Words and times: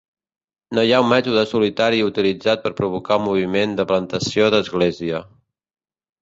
No 0.77 0.83
hi 0.85 0.93
ha 0.95 1.01
un 1.03 1.09
mètode 1.09 1.43
solitari 1.51 1.99
utilitzat 2.05 2.63
per 2.63 2.71
provocar 2.79 3.19
un 3.21 3.25
moviment 3.27 3.77
de 3.81 3.87
plantació 3.93 4.49
d'església. 4.57 5.23